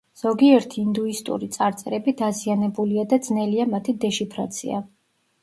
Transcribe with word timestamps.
ზოგიერთი 0.19 0.77
ინდუისტური 0.83 1.49
წარწერები 1.55 2.13
დაზიანებულია 2.23 3.05
და 3.13 3.21
ძნელია 3.29 3.69
მათი 3.77 3.97
დეშიფრაცია. 4.09 4.83